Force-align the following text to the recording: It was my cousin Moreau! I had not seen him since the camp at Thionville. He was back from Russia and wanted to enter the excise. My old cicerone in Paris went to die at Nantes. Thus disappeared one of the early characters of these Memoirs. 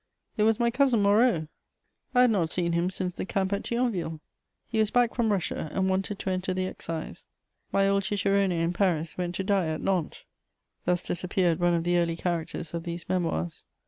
It 0.35 0.41
was 0.41 0.59
my 0.59 0.71
cousin 0.71 1.03
Moreau! 1.03 1.47
I 2.15 2.21
had 2.21 2.31
not 2.31 2.49
seen 2.49 2.73
him 2.73 2.89
since 2.89 3.13
the 3.13 3.23
camp 3.23 3.53
at 3.53 3.61
Thionville. 3.61 4.19
He 4.67 4.79
was 4.79 4.89
back 4.89 5.13
from 5.13 5.31
Russia 5.31 5.69
and 5.71 5.91
wanted 5.91 6.17
to 6.17 6.31
enter 6.31 6.55
the 6.55 6.65
excise. 6.65 7.27
My 7.71 7.87
old 7.87 8.03
cicerone 8.03 8.51
in 8.51 8.73
Paris 8.73 9.15
went 9.15 9.35
to 9.35 9.43
die 9.43 9.67
at 9.67 9.81
Nantes. 9.83 10.25
Thus 10.85 11.03
disappeared 11.03 11.59
one 11.59 11.75
of 11.75 11.83
the 11.83 11.99
early 11.99 12.15
characters 12.15 12.73
of 12.73 12.81
these 12.81 13.07
Memoirs. 13.07 13.63